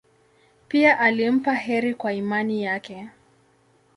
[0.67, 3.09] Pia alimpa heri kwa imani yake.